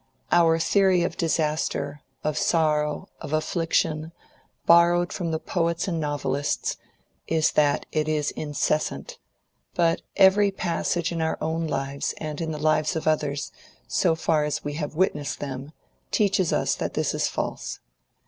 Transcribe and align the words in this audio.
Our 0.31 0.57
theory 0.57 1.03
of 1.03 1.15
disaster, 1.15 2.01
of 2.23 2.35
sorrow, 2.35 3.09
of 3.19 3.33
affliction, 3.33 4.13
borrowed 4.65 5.13
from 5.13 5.29
the 5.29 5.37
poets 5.37 5.87
and 5.87 5.99
novelists, 5.99 6.77
is 7.27 7.51
that 7.51 7.85
it 7.91 8.07
is 8.07 8.31
incessant; 8.31 9.19
but 9.75 10.01
every 10.15 10.49
passage 10.49 11.11
in 11.11 11.21
our 11.21 11.37
own 11.39 11.67
lives 11.67 12.15
and 12.17 12.41
in 12.41 12.51
the 12.51 12.57
lives 12.57 12.95
of 12.95 13.05
others, 13.07 13.51
so 13.87 14.15
far 14.15 14.43
as 14.43 14.63
we 14.63 14.73
have 14.73 14.95
witnessed 14.95 15.39
them, 15.39 15.71
teaches 16.09 16.51
us 16.51 16.73
that 16.73 16.95
this 16.95 17.13
is 17.13 17.27
false. 17.27 17.79